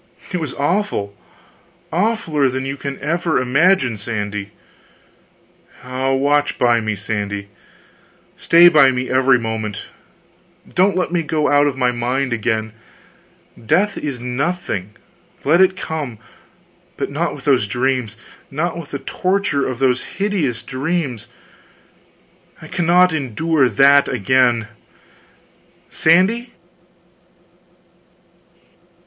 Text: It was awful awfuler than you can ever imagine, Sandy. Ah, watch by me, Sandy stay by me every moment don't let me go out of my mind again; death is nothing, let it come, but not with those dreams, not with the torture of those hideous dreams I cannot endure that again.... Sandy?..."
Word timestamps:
It 0.33 0.37
was 0.37 0.55
awful 0.55 1.15
awfuler 1.93 2.51
than 2.51 2.65
you 2.65 2.75
can 2.75 2.99
ever 3.01 3.39
imagine, 3.39 3.97
Sandy. 3.97 4.49
Ah, 5.83 6.11
watch 6.13 6.57
by 6.57 6.81
me, 6.81 6.95
Sandy 6.95 7.49
stay 8.35 8.67
by 8.67 8.89
me 8.89 9.11
every 9.11 9.37
moment 9.37 9.85
don't 10.67 10.95
let 10.97 11.11
me 11.11 11.21
go 11.21 11.49
out 11.49 11.67
of 11.67 11.77
my 11.77 11.91
mind 11.91 12.33
again; 12.33 12.73
death 13.63 13.95
is 13.95 14.19
nothing, 14.19 14.95
let 15.43 15.61
it 15.61 15.77
come, 15.77 16.17
but 16.97 17.11
not 17.11 17.35
with 17.35 17.45
those 17.45 17.67
dreams, 17.67 18.17
not 18.49 18.75
with 18.79 18.89
the 18.89 18.97
torture 18.97 19.67
of 19.67 19.77
those 19.77 20.03
hideous 20.17 20.63
dreams 20.63 21.27
I 22.59 22.67
cannot 22.67 23.13
endure 23.13 23.69
that 23.69 24.07
again.... 24.07 24.67
Sandy?..." 25.91 26.53